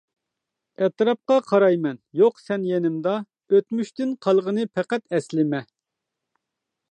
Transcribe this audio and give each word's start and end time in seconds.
ئەتراپقا 0.83 1.35
قارايمەن، 1.49 1.99
يوق 2.21 2.39
سەن 2.45 2.65
يېنىمدا، 2.71 3.13
ئۆتمۈشتىن 3.55 4.17
قالغىنى 4.27 4.67
پەقەت 4.79 5.05
ئەسلىمە. 5.17 5.63